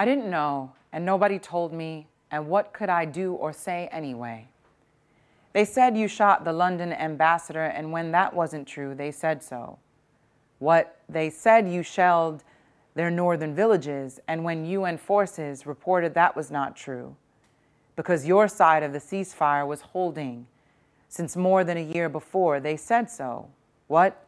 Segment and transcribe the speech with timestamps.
[0.00, 4.48] I didn't know, and nobody told me, and what could I do or say anyway?
[5.52, 9.78] They said you shot the London ambassador, and when that wasn't true, they said so.
[10.58, 12.44] What they said you shelled
[12.94, 17.14] their northern villages, and when UN forces reported that was not true,
[17.94, 20.46] because your side of the ceasefire was holding
[21.10, 23.50] since more than a year before, they said so.
[23.86, 24.24] What?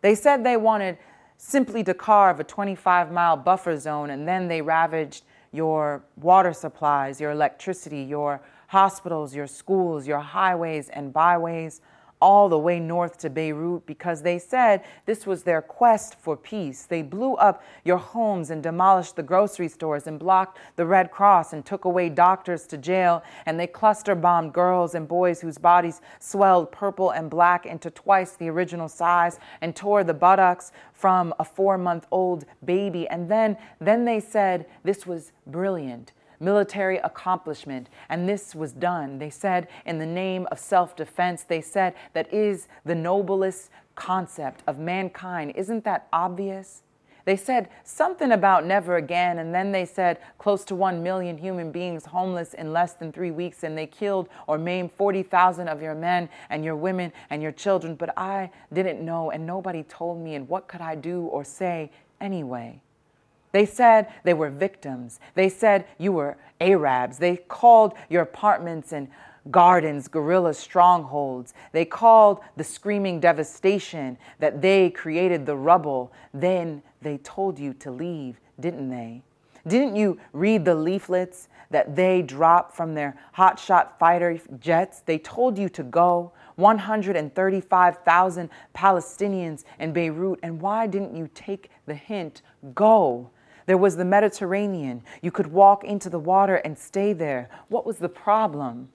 [0.00, 0.96] They said they wanted
[1.42, 7.18] simply to carve a 25 mile buffer zone, and then they ravaged your water supplies,
[7.18, 11.80] your electricity, your hospitals, your schools, your highways and byways,
[12.20, 16.84] all the way north to Beirut because they said this was their quest for peace.
[16.84, 21.52] They blew up your homes and demolished the grocery stores and blocked the Red Cross
[21.52, 23.22] and took away doctors to jail.
[23.46, 28.32] And they cluster bombed girls and boys whose bodies swelled purple and black into twice
[28.32, 33.08] the original size and tore the buttocks from a four month old baby.
[33.08, 37.88] And then, then they said this was brilliant military accomplishment.
[38.08, 39.18] And this was done.
[39.18, 44.62] They said, in the name of self defense, they said that is the noblest concept
[44.66, 45.52] of mankind.
[45.54, 46.82] Isn't that obvious?
[47.26, 51.70] They said something about never again, and then they said close to 1 million human
[51.70, 55.94] beings homeless in less than three weeks, and they killed or maimed 40,000 of your
[55.94, 57.94] men and your women and your children.
[57.94, 61.90] But I didn't know, and nobody told me, and what could I do or say
[62.20, 62.80] anyway?
[63.52, 65.20] They said they were victims.
[65.34, 67.18] They said you were Arabs.
[67.18, 69.08] They called your apartments and
[69.50, 71.54] gardens guerrilla strongholds.
[71.72, 76.12] They called the screaming devastation that they created the rubble.
[76.32, 79.22] Then they told you to leave, didn't they?
[79.66, 85.00] Didn't you read the leaflets that they dropped from their hotshot fighter jets?
[85.00, 86.32] They told you to go.
[86.56, 90.40] 135,000 Palestinians in Beirut.
[90.42, 92.42] And why didn't you take the hint?
[92.74, 93.30] Go.
[93.70, 95.04] There was the Mediterranean.
[95.22, 97.48] You could walk into the water and stay there.
[97.68, 98.88] What was the problem?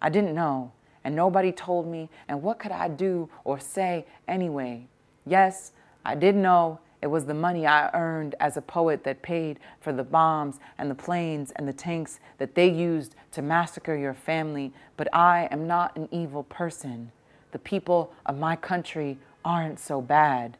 [0.00, 0.72] I didn't know,
[1.04, 4.88] and nobody told me, and what could I do or say anyway?
[5.24, 5.70] Yes,
[6.04, 9.92] I did know it was the money I earned as a poet that paid for
[9.92, 14.72] the bombs and the planes and the tanks that they used to massacre your family,
[14.96, 17.12] but I am not an evil person.
[17.52, 20.56] The people of my country aren't so bad.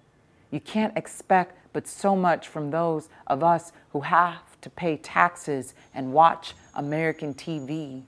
[0.52, 5.74] You can't expect but so much from those of us who have to pay taxes
[5.94, 8.02] and watch American TV.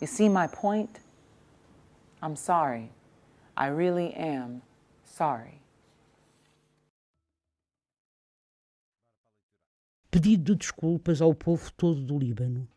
[0.00, 1.00] You see my point?
[2.22, 2.90] I'm sorry.
[3.56, 4.62] I really am
[5.04, 5.60] sorry.
[10.10, 12.68] Pedido de desculpas ao povo todo do Líbano.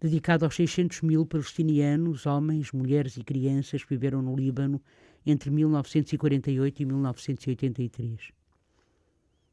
[0.00, 4.80] Dedicado aos 600 mil palestinianos, homens, mulheres e crianças que viveram no Líbano
[5.26, 8.43] entre 1948 e 1983.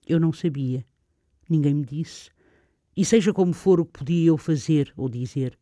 [0.07, 0.85] Eu não sabia.
[1.49, 2.29] Ninguém me disse.
[2.95, 5.57] E seja como for o que podia eu fazer ou dizer.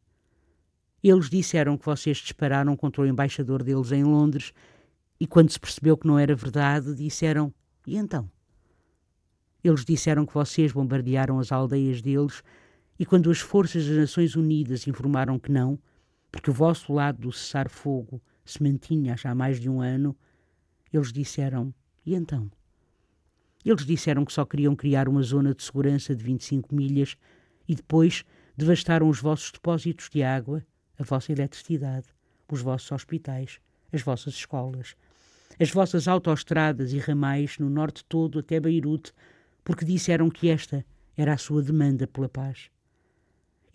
[1.03, 4.53] Eles disseram que vocês dispararam contra o embaixador deles em Londres
[5.19, 7.53] e quando se percebeu que não era verdade, disseram:
[7.85, 8.29] E então?
[9.63, 12.43] Eles disseram que vocês bombardearam as aldeias deles
[12.97, 15.79] e quando as forças das Nações Unidas informaram que não,
[16.31, 20.15] porque o vosso lado do cessar-fogo se mantinha já há mais de um ano,
[20.91, 21.73] eles disseram:
[22.05, 22.51] E então?
[23.65, 27.17] Eles disseram que só queriam criar uma zona de segurança de 25 milhas
[27.67, 28.23] e depois
[28.55, 30.65] devastaram os vossos depósitos de água,
[30.97, 32.07] a vossa eletricidade,
[32.51, 33.59] os vossos hospitais,
[33.91, 34.95] as vossas escolas,
[35.59, 39.13] as vossas autoestradas e ramais no norte todo até Beirute,
[39.63, 40.85] porque disseram que esta
[41.17, 42.69] era a sua demanda pela paz.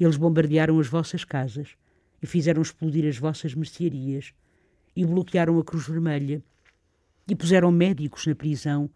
[0.01, 1.77] Eles bombardearam as vossas casas
[2.23, 4.33] e fizeram explodir as vossas mercearias
[4.97, 6.43] e bloquearam a Cruz Vermelha
[7.29, 8.91] e puseram médicos na prisão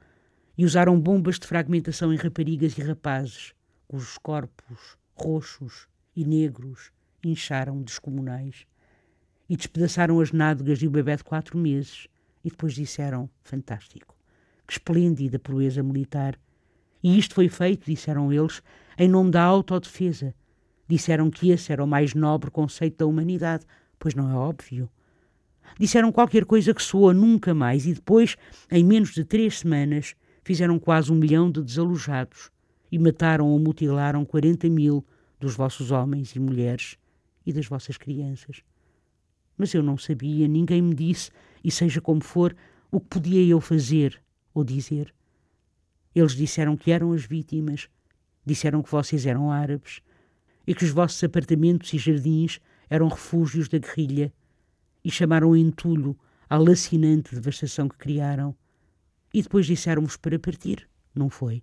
[0.58, 3.54] e usaram bombas de fragmentação em raparigas e rapazes,
[3.86, 6.90] cujos corpos roxos e negros
[7.24, 8.66] incharam descomunais.
[9.48, 12.08] E despedaçaram as nádegas e o bebê de quatro meses,
[12.44, 14.14] e depois disseram: Fantástico,
[14.66, 16.38] que esplêndida proeza militar.
[17.02, 18.60] E isto foi feito, disseram eles,
[18.98, 20.34] em nome da autodefesa,
[20.88, 23.66] Disseram que esse era o mais nobre conceito da humanidade,
[23.98, 24.88] pois não é óbvio.
[25.78, 28.36] Disseram qualquer coisa que soou nunca mais e depois,
[28.70, 30.16] em menos de três semanas,
[30.48, 32.50] fizeram quase um milhão de desalojados
[32.90, 35.04] e mataram ou mutilaram 40 mil
[35.38, 36.96] dos vossos homens e mulheres
[37.44, 38.62] e das vossas crianças.
[39.58, 41.30] Mas eu não sabia, ninguém me disse,
[41.62, 42.56] e seja como for,
[42.90, 44.18] o que podia eu fazer
[44.54, 45.14] ou dizer.
[46.14, 47.86] Eles disseram que eram as vítimas,
[48.42, 50.00] disseram que vocês eram árabes
[50.66, 52.58] e que os vossos apartamentos e jardins
[52.88, 54.32] eram refúgios da guerrilha
[55.04, 56.18] e chamaram entulho
[56.48, 58.56] à lacinante devastação que criaram.
[59.32, 61.62] E depois disseram-vos para partir, não foi?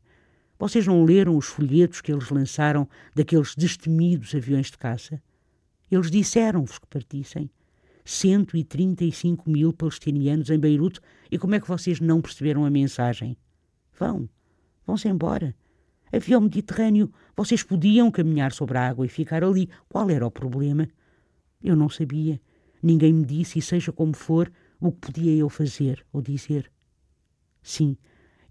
[0.58, 5.22] Vocês não leram os folhetos que eles lançaram daqueles destemidos aviões de caça?
[5.92, 7.50] Eles disseram-vos que partissem.
[8.06, 11.00] 135 mil palestinianos em Beirute.
[11.32, 13.36] E como é que vocês não perceberam a mensagem?
[13.98, 14.30] Vão,
[14.86, 15.56] vão-se embora.
[16.14, 17.12] Havia o Mediterrâneo.
[17.36, 19.70] Vocês podiam caminhar sobre a água e ficar ali.
[19.90, 20.88] Qual era o problema?
[21.62, 22.40] Eu não sabia.
[22.82, 26.72] Ninguém me disse, e seja como for, o que podia eu fazer ou dizer.
[27.66, 27.98] Sim,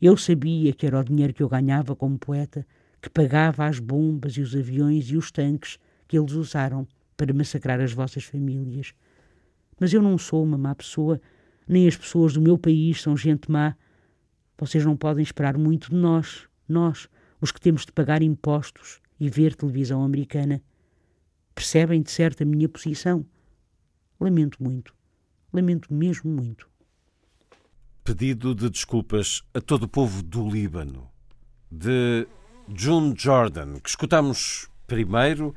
[0.03, 2.67] eu sabia que era o dinheiro que eu ganhava como poeta
[3.01, 5.79] que pagava as bombas e os aviões e os tanques
[6.09, 6.85] que eles usaram
[7.17, 8.93] para massacrar as vossas famílias.
[9.79, 11.21] Mas eu não sou uma má pessoa,
[11.69, 13.77] nem as pessoas do meu país são gente má.
[14.59, 17.09] Vocês não podem esperar muito de nós, nós,
[17.41, 20.61] os que temos de pagar impostos e ver televisão americana.
[21.55, 23.25] Percebem de certo a minha posição?
[24.19, 24.93] Lamento muito.
[25.53, 26.74] Lamento mesmo muito.
[28.05, 31.11] Pedido de desculpas a todo o povo do Líbano,
[31.71, 32.29] de
[32.69, 35.55] June Jordan, que escutamos primeiro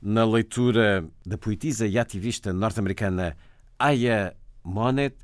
[0.00, 3.36] na leitura da poetisa e ativista norte-americana
[3.78, 4.34] Aya
[4.64, 5.16] Monet,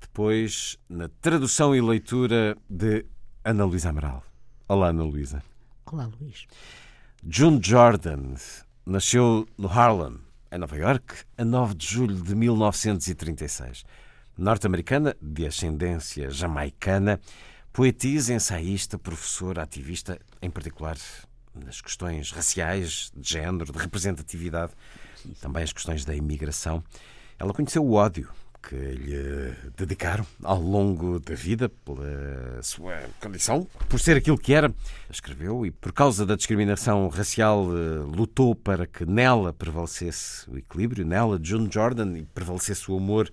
[0.00, 3.04] depois na tradução e leitura de
[3.44, 4.24] Ana Luísa Amaral.
[4.66, 5.42] Olá, Ana Luísa.
[5.84, 6.46] Olá, Luís.
[7.22, 8.32] June Jordan
[8.86, 10.18] nasceu no Harlem,
[10.50, 13.84] em Nova York, a 9 de julho de 1936.
[14.38, 17.18] Norte-americana, de ascendência jamaicana,
[17.72, 20.96] poetisa, ensaísta, professora, ativista, em particular
[21.52, 24.72] nas questões raciais, de género, de representatividade,
[25.40, 26.84] também as questões da imigração.
[27.36, 28.28] Ela conheceu o ódio
[28.62, 34.72] que lhe dedicaram ao longo da vida pela sua condição, por ser aquilo que era.
[35.10, 41.04] Escreveu e, por causa da discriminação racial, eh, lutou para que nela prevalecesse o equilíbrio,
[41.04, 43.28] nela, June Jordan, e prevalecesse o amor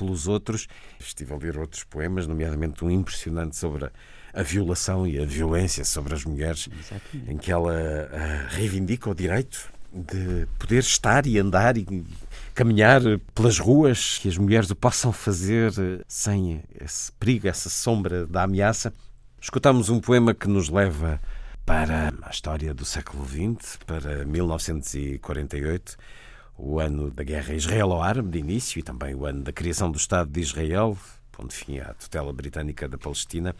[0.00, 0.66] pelos outros.
[0.98, 3.92] Estive a ler outros poemas, nomeadamente um impressionante sobre a
[4.32, 7.32] a violação e a violência sobre as mulheres, Exatamente.
[7.32, 12.06] em que ela uh, reivindica o direito de poder estar e andar e
[12.54, 13.00] caminhar
[13.34, 18.44] pelas ruas, que as mulheres o possam fazer eh, sem esse perigo, essa sombra da
[18.44, 18.92] ameaça.
[19.40, 21.20] Escutamos um poema que nos leva
[21.66, 25.96] para a história do século XX, para 1948,
[26.62, 30.30] o ano da guerra israelo-árabe de início e também o ano da criação do Estado
[30.30, 30.96] de Israel,
[31.32, 33.56] pondo fim à tutela britânica da Palestina.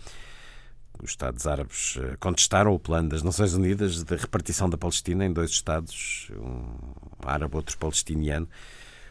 [1.02, 5.32] Os Estados Árabes eh, contestaram o plano das Nações Unidas de repartição da Palestina em
[5.32, 6.66] dois Estados, um
[7.24, 8.46] árabe, outro palestiniano,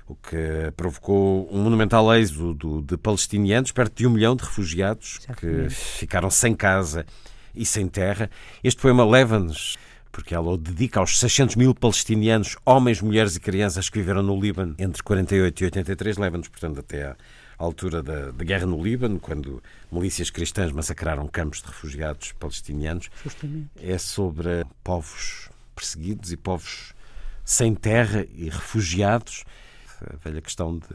[0.07, 5.67] o que provocou um monumental êxodo de palestinianos, perto de um milhão de refugiados que
[5.71, 7.07] ficaram sem casa
[7.55, 8.29] e sem terra.
[8.63, 9.77] Este poema leva-nos
[10.11, 14.39] porque ela o dedica aos 600 mil palestinianos, homens, mulheres e crianças que viveram no
[14.39, 17.15] Líbano entre 48 e 83, leva-nos, portanto, até
[17.57, 19.61] altura da, da, guerra no Líbano, quando
[19.91, 23.09] milícias cristãs massacraram campos de refugiados palestinianos.
[23.23, 23.69] Justamente.
[23.77, 26.93] É sobre povos perseguidos e povos
[27.43, 29.43] sem terra e refugiados.
[30.01, 30.87] A velha questão de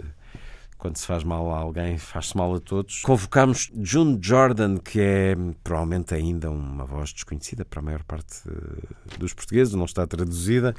[0.78, 3.00] quando se faz mal a alguém, faz-se mal a todos.
[3.02, 9.18] Convocámos June Jordan, que é provavelmente ainda uma voz desconhecida para a maior parte eh,
[9.18, 10.74] dos portugueses, não está traduzida.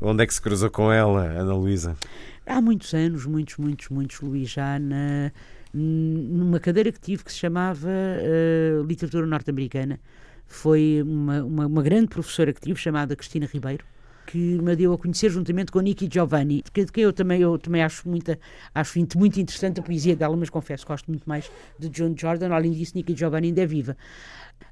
[0.00, 1.96] Onde é que se cruzou com ela, Ana Luísa?
[2.44, 5.32] Há muitos anos, muitos, muitos, muitos, Luís, já na,
[5.72, 9.98] numa cadeira que tive que se chamava uh, Literatura Norte-Americana.
[10.46, 13.84] Foi uma, uma, uma, grande professora que tive, chamada Cristina Ribeiro,
[14.26, 17.82] que me deu a conhecer juntamente com Nikki Giovanni, de que eu também, eu também
[17.82, 18.38] acho, muita,
[18.74, 22.52] acho muito interessante a poesia dela, mas confesso que gosto muito mais de John Jordan.
[22.52, 23.96] Além disso, Nikki Giovanni ainda é viva.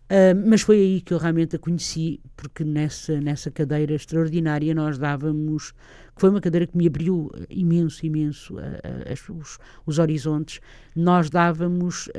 [0.05, 4.99] Uh, mas foi aí que eu realmente a conheci, porque nessa, nessa cadeira extraordinária nós
[4.99, 5.73] dávamos,
[6.15, 10.61] que foi uma cadeira que me abriu imenso, imenso uh, uh, os, os, horizontes,
[10.95, 12.11] nós dávamos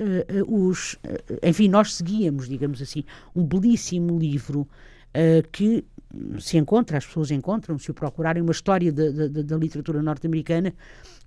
[0.47, 0.97] os,
[1.43, 3.03] enfim, nós seguíamos, digamos assim,
[3.35, 4.67] um belíssimo livro
[5.51, 5.85] que
[6.39, 10.73] se encontra, as pessoas encontram, se o procurarem, uma história da, da, da literatura norte-americana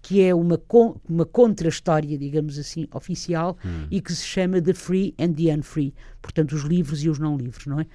[0.01, 0.61] que é uma,
[1.09, 3.87] uma contra-história, digamos assim, oficial hum.
[3.91, 7.37] e que se chama The Free and the Unfree, portanto, os livres e os não
[7.37, 7.87] livres, não é?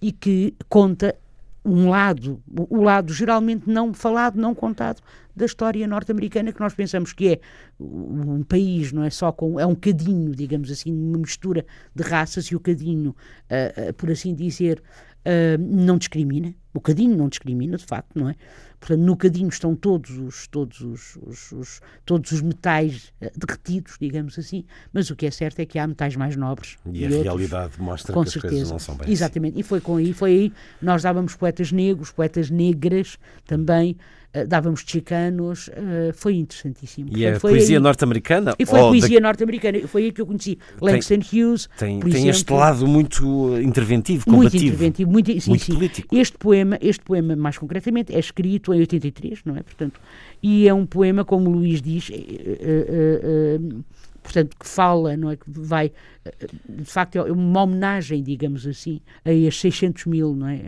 [0.00, 1.14] E que conta
[1.62, 5.02] um lado, o lado geralmente não falado, não contado
[5.36, 7.40] da história norte-americana que nós pensamos que é
[7.78, 12.46] um país, não é só com é um cadinho, digamos assim, uma mistura de raças
[12.46, 14.82] e o cadinho, uh, uh, por assim dizer,
[15.24, 16.54] uh, não discrimina.
[16.72, 18.36] O cadinho não discrimina, de facto, não é?
[18.78, 24.38] Portanto, no cadinho estão todos os, todos os, os, os, todos os metais derretidos, digamos
[24.38, 26.78] assim, mas o que é certo é que há metais mais nobres.
[26.86, 28.46] E, e a outros, realidade mostra que certeza.
[28.46, 29.12] as coisas não são bem assim.
[29.12, 29.60] Exatamente, assim.
[29.60, 33.96] e foi com aí, foi aí, nós dávamos poetas negros, poetas negras também,
[34.34, 37.10] uh, dávamos chicanos, uh, foi interessantíssimo.
[37.16, 38.54] E a poesia norte-americana?
[38.58, 39.28] E foi a poesia da...
[39.28, 41.68] norte-americana, foi aí que eu conheci Langston Hughes.
[41.78, 44.52] Tem, tem exemplo, este lado muito interventivo, combativo.
[44.52, 45.74] Muito interventivo, muito, sim, muito sim.
[45.74, 46.16] político.
[46.16, 49.62] Este poema, este poema, mais concretamente, é escrito em 83, não é?
[49.62, 50.00] Portanto,
[50.42, 52.10] e é um poema, como o Luís diz,
[54.22, 55.36] portanto, que fala, não é?
[55.36, 55.92] Que vai,
[56.68, 60.60] de facto, é uma homenagem, digamos assim, a as 600 mil não é?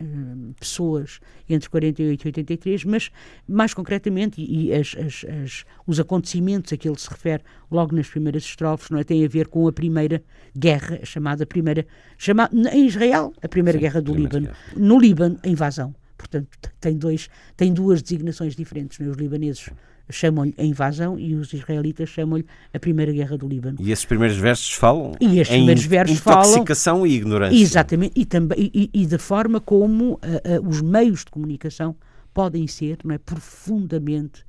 [0.58, 3.10] pessoas entre 48 e 83, mas,
[3.46, 8.08] mais concretamente, e, as, as, as, os acontecimentos a que ele se refere logo nas
[8.08, 9.04] primeiras estrofes, não é?
[9.04, 10.22] Tem a ver com a primeira
[10.56, 14.46] guerra, chamada primeira, chamada, em Israel, a primeira Sim, guerra do Líbano.
[14.46, 14.58] Guerra.
[14.76, 15.94] No Líbano, a invasão.
[16.16, 16.48] Portanto,
[16.80, 19.10] tem, dois, tem duas designações diferentes, não é?
[19.10, 19.68] Os libaneses
[20.12, 23.78] chamam-lhe a invasão e os israelitas chamam-lhe a Primeira Guerra do Líbano.
[23.80, 27.56] E esses primeiros versos falam e esses primeiros versos intoxicação falam, e ignorância.
[27.56, 30.18] Exatamente, e, também, e, e da forma como uh,
[30.60, 31.96] uh, os meios de comunicação
[32.32, 34.44] podem ser não é, profundamente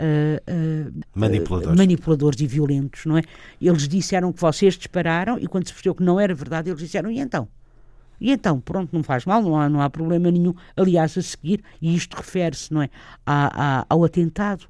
[0.00, 1.74] Uh, uh, manipuladores.
[1.74, 3.22] Uh, manipuladores e violentos, não é?
[3.60, 7.10] Eles disseram que vocês dispararam e quando se percebeu que não era verdade, eles disseram,
[7.10, 7.48] e então?
[8.20, 10.54] E então, pronto, não faz mal, não há, não há problema nenhum.
[10.76, 12.90] Aliás, a seguir, e isto refere-se, não é,
[13.26, 14.66] a, a, ao atentado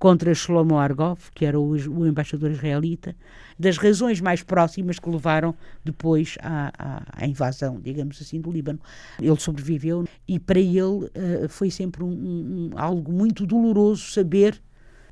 [0.00, 3.14] contra Shlomo Argov, que era o, o, embaixador israelita,
[3.58, 5.54] das razões mais próximas que levaram
[5.84, 8.80] depois à, à, à, invasão, digamos assim, do Líbano.
[9.20, 14.58] Ele sobreviveu e para ele uh, foi sempre um, um, algo muito doloroso saber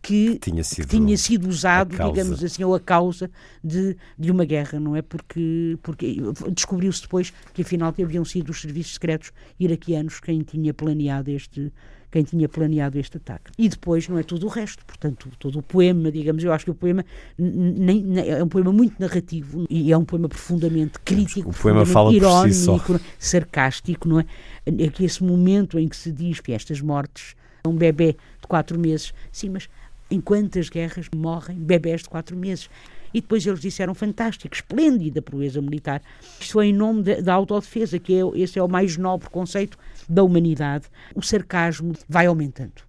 [0.01, 3.31] que, tinha sido, que tinha sido usado, digamos assim, ou a causa
[3.63, 5.03] de, de uma guerra, não é?
[5.03, 6.17] Porque, porque
[6.51, 11.71] descobriu-se depois que afinal haviam sido os serviços secretos iraquianos quem tinha planeado este,
[12.11, 13.51] quem tinha planeado este ataque.
[13.59, 16.71] E depois não é tudo o resto, portanto, todo o poema, digamos, eu acho que
[16.71, 17.05] o poema
[17.39, 21.85] nem, nem, é um poema muito narrativo e é um poema profundamente crítico, o poema
[21.85, 24.25] fala irónico, si sarcástico, não é?
[24.67, 27.35] É que esse momento em que se diz que estas mortes,
[27.67, 29.69] um bebê de quatro meses, sim, mas
[30.11, 32.71] em quantas guerras morrem bebés de quatro meses?
[33.13, 36.03] E depois eles disseram fantástico, esplêndida proeza militar.
[36.41, 40.23] Isto foi em nome da autodefesa, que é, esse é o mais nobre conceito da
[40.23, 40.87] humanidade.
[41.15, 42.83] O sarcasmo vai aumentando.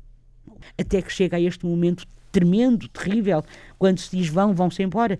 [0.77, 3.43] Até que chega a este momento tremendo, terrível,
[3.77, 5.19] quando se diz vão, vão-se embora.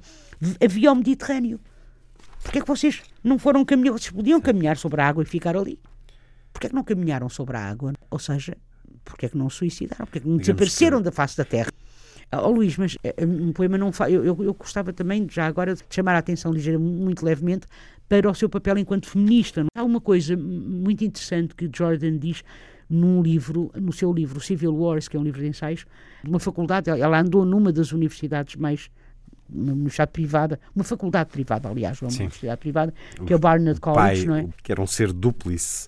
[0.64, 1.60] Havia o Mediterrâneo.
[2.44, 3.94] Porquê é que vocês não foram caminhar?
[3.94, 5.80] Vocês podiam caminhar sobre a água e ficar ali.
[6.54, 7.94] Porquê é que não caminharam sobre a água?
[8.10, 8.56] Ou seja,
[9.04, 10.06] porquê é que não suicidaram?
[10.06, 11.06] Porquê é que não desapareceram que...
[11.06, 11.72] da face da terra?
[12.32, 14.14] Oh, Luís, mas eh, um poema não faz.
[14.14, 17.66] Eu, eu, eu, gostava também, já agora, de chamar a atenção ligeira, muito levemente,
[18.08, 19.66] para o seu papel enquanto feminista.
[19.76, 22.44] Há uma coisa muito interessante que Jordan diz
[22.90, 25.86] num livro, no seu livro Civil Wars, que é um livro de ensaios,
[26.24, 28.90] de uma faculdade, ela andou numa das universidades mais
[29.52, 32.22] uma universidade privada, uma faculdade privada, aliás, uma Sim.
[32.24, 32.94] universidade privada,
[33.26, 34.48] que é o Barnard College, pai, não é?
[34.62, 35.88] Que era um ser duplice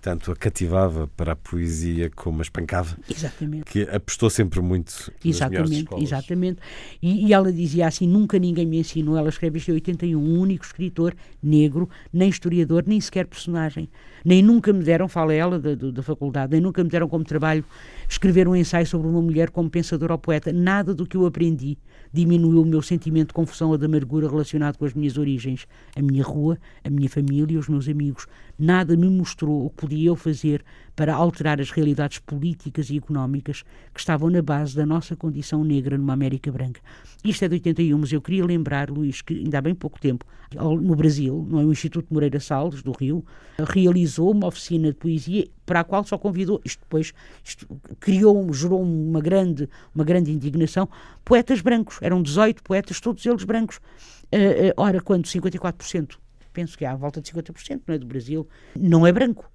[0.00, 2.96] tanto a cativava para a poesia como a espancava.
[3.08, 3.64] Exatamente.
[3.64, 6.60] Que apostou sempre muito Exatamente, exatamente.
[7.02, 9.16] E, e, ela dizia assim: nunca ninguém me ensinou.
[9.16, 13.88] Ela escreve isto em 81, um único escritor negro, nem historiador, nem sequer personagem.
[14.24, 17.64] Nem nunca me deram, fala ela da, da faculdade, nem nunca me deram como trabalho
[18.08, 20.52] escrever um ensaio sobre uma mulher como pensadora ou poeta.
[20.52, 21.76] Nada do que eu aprendi
[22.12, 26.00] diminuiu o meu sentimento de confusão ou de amargura relacionado com as minhas origens, a
[26.00, 28.26] minha rua, a minha família os meus amigos.
[28.58, 30.64] Nada me mostrou o que podia eu fazer
[30.96, 33.62] para alterar as realidades políticas e económicas
[33.92, 36.80] que estavam na base da nossa condição negra numa América branca.
[37.22, 40.24] Isto é de 81, mas eu queria lembrar, Luís, que ainda há bem pouco tempo,
[40.54, 43.24] no Brasil, no Instituto Moreira Salles, do Rio,
[43.58, 47.12] realizou uma oficina de poesia para a qual só convidou, isto depois
[47.44, 47.66] isto
[48.00, 50.88] criou, gerou uma grande, uma grande indignação,
[51.24, 53.78] poetas brancos, eram 18 poetas, todos eles brancos.
[54.26, 56.16] Uh, uh, ora, quando 54%,
[56.52, 59.50] penso que há à volta de 50% não é, do Brasil, não é branco.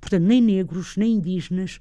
[0.00, 1.78] Portanto, nem negros, nem indígenas.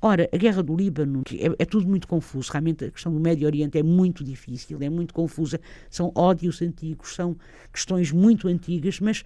[0.00, 2.50] Ora, a guerra do Líbano é, é, tudo muito confuso.
[2.50, 5.60] Realmente a questão do Médio Oriente é muito difícil, é muito confusa.
[5.88, 7.36] São ódios antigos, são
[7.72, 9.22] questões muito antigas, mas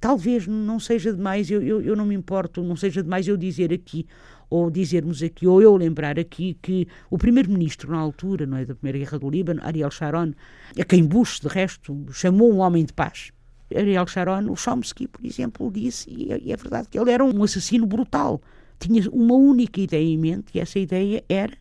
[0.00, 3.72] talvez não seja demais, eu, eu, eu não me importo, não seja demais eu dizer
[3.72, 4.06] aqui,
[4.50, 8.74] ou dizermos aqui, ou eu lembrar aqui que o primeiro-ministro na altura, não é, da
[8.74, 10.32] Primeira Guerra do Líbano, Ariel Sharon,
[10.78, 13.32] a quem Bush, de resto, chamou um homem de paz,
[13.74, 17.24] Ariel Sharon, o Chomsky, por exemplo, disse, e é, e é verdade, que ele era
[17.24, 18.40] um assassino brutal.
[18.78, 21.56] Tinha uma única ideia em mente, e essa ideia era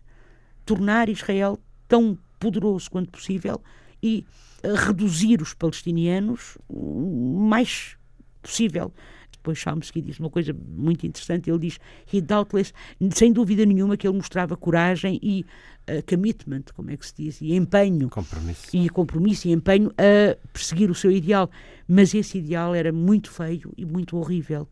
[0.66, 3.62] tornar Israel tão poderoso quanto possível
[4.02, 4.26] e
[4.64, 7.96] eh, reduzir os palestinianos o mais
[8.42, 8.92] possível.
[9.44, 11.78] Depois Chomsky diz uma coisa muito interessante, ele diz,
[12.14, 12.72] he doubtless,
[13.12, 15.46] sem dúvida nenhuma que ele mostrava coragem e
[15.90, 18.10] uh, commitment, como é que se diz, e empenho.
[18.10, 18.70] Compromisso.
[18.74, 21.52] E compromisso e empenho a perseguir o seu ideal.
[21.86, 24.66] Mas esse ideal era muito feio e muito horrível.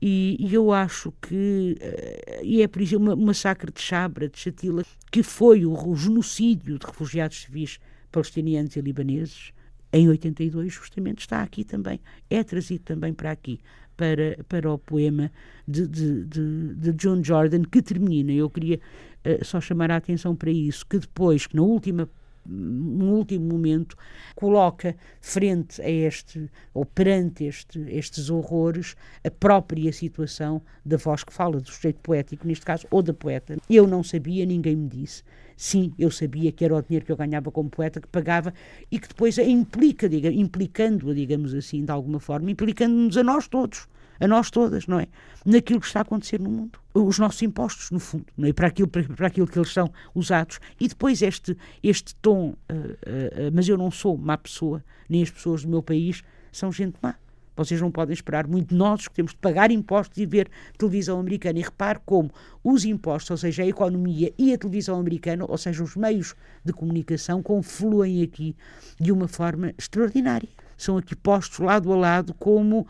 [0.00, 4.38] E, e, eu acho que, uh, e é por isso, o massacre de Chabra, de
[4.38, 7.78] Chatila, que foi o, o, genocídio de refugiados civis
[8.10, 9.54] palestinianos e libaneses,
[9.92, 13.60] em 82, justamente está aqui também, é trazido também para aqui,
[13.96, 15.30] para, para o poema
[15.68, 18.32] de, de, de, de John Jordan, que termina.
[18.32, 22.08] Eu queria uh, só chamar a atenção para isso, que depois, que na última
[22.46, 23.96] último momento,
[24.34, 31.32] coloca frente a este, ou perante este, estes horrores, a própria situação da voz que
[31.32, 33.56] fala, do sujeito poético, neste caso, ou da poeta.
[33.70, 35.22] Eu não sabia, ninguém me disse.
[35.62, 38.52] Sim, eu sabia que era o dinheiro que eu ganhava como poeta que pagava
[38.90, 43.86] e que depois implica, diga, implicando-a, digamos assim, de alguma forma, implicando-nos a nós todos
[44.20, 45.06] a nós todas, não é?
[45.46, 46.78] Naquilo que está a acontecer no mundo.
[46.94, 48.52] Os nossos impostos, no fundo, não é?
[48.52, 50.58] para, aquilo, para, para aquilo que eles são usados.
[50.80, 55.22] E depois este, este tom, uh, uh, uh, mas eu não sou má pessoa, nem
[55.22, 57.16] as pessoas do meu país são gente má.
[57.56, 61.58] Vocês não podem esperar muito nós que temos de pagar impostos e ver televisão americana.
[61.58, 62.30] E repare como
[62.64, 66.72] os impostos, ou seja, a economia e a televisão americana, ou seja, os meios de
[66.72, 68.56] comunicação, confluem aqui
[68.98, 70.48] de uma forma extraordinária.
[70.76, 72.86] São aqui postos lado a lado como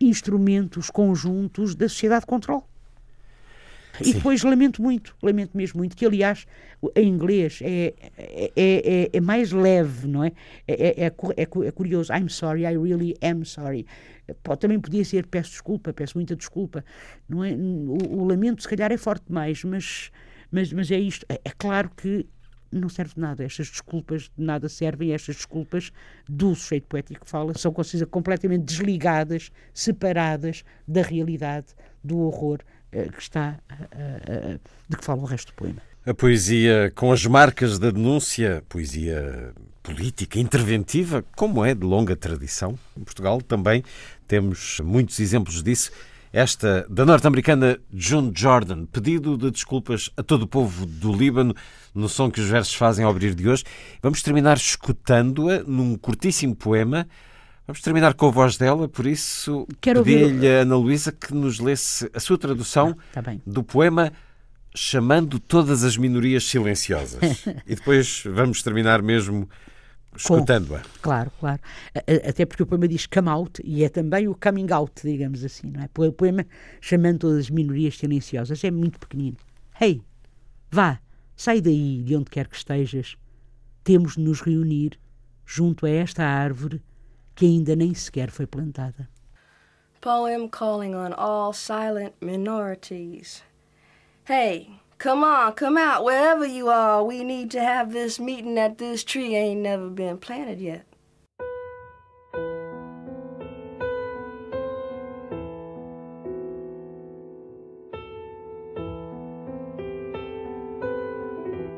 [0.00, 2.62] instrumentos conjuntos da sociedade de controle.
[4.02, 4.10] Sim.
[4.10, 6.46] E depois lamento muito, lamento mesmo muito, que aliás
[6.94, 10.32] em inglês é, é, é, é mais leve, não é?
[10.66, 12.12] É, é, é, curioso.
[12.12, 13.86] I'm sorry, I really am sorry.
[14.58, 16.84] Também podia ser peço desculpa, peço muita desculpa.
[17.28, 17.52] Não é?
[17.52, 20.10] O, o lamento se calhar é forte demais, mas,
[20.50, 21.26] mas, mas é isto.
[21.28, 22.26] É, claro que
[22.70, 23.44] não serve de nada.
[23.44, 25.12] Estas desculpas de nada servem.
[25.12, 25.90] Estas desculpas
[26.28, 31.68] do sujeito poético que fala são consideradas completamente desligadas, separadas da realidade,
[32.04, 35.82] do horror que está, uh, uh, de que fala o resto do poema.
[36.06, 42.78] A poesia com as marcas da denúncia, poesia política, interventiva, como é de longa tradição.
[42.96, 43.82] Em Portugal também
[44.26, 45.90] temos muitos exemplos disso.
[46.30, 51.54] Esta da norte-americana June Jordan, pedido de desculpas a todo o povo do Líbano
[51.94, 53.64] no som que os versos fazem ao abrir de hoje.
[54.02, 57.08] Vamos terminar escutando-a num curtíssimo poema.
[57.68, 62.10] Vamos terminar com a voz dela, por isso pedi-lhe a Ana Luísa que nos lesse
[62.14, 64.10] a sua tradução ah, tá do poema
[64.74, 67.44] Chamando Todas as Minorias Silenciosas.
[67.68, 69.46] e depois vamos terminar mesmo
[70.16, 70.80] escutando-a.
[71.02, 71.60] Claro, claro.
[72.26, 75.70] Até porque o poema diz come out e é também o coming out, digamos assim,
[75.70, 75.90] não é?
[76.08, 76.46] O poema
[76.80, 79.36] chamando todas as minorias silenciosas é muito pequenino.
[79.78, 80.00] Hey,
[80.70, 80.98] vá,
[81.38, 83.16] Sai daí, de onde quer que estejas.
[83.84, 84.98] Temos de nos reunir
[85.46, 86.82] junto a esta árvore
[87.38, 89.08] que ainda nem sequer foi plantada.
[90.00, 93.44] Poem calling on all silent minorities.
[94.24, 97.04] Hey, come on, come out, wherever you are.
[97.04, 100.84] We need to have this meeting at this tree ain't never been planted yet.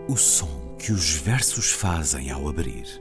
[0.09, 3.01] o som que os versos fazem ao abrir.